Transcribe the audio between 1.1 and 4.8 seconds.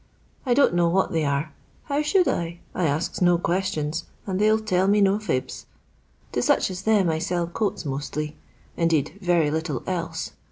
they are. How should II I asks no questions, and they '11